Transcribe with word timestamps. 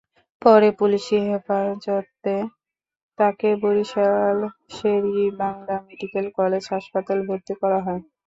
পরে 0.41 0.69
পুলিশি 0.79 1.17
হেফাজতে 1.27 2.35
তাকে 3.17 3.49
বরিশাল 3.63 4.37
শের-ই-বাংলা 4.71 5.75
মেডিকেল 5.87 6.25
কলেজ 6.37 6.63
হাসপাতালে 6.73 7.23
ভর্তি 7.29 7.53
করা 7.61 7.79
হয়। 7.85 8.01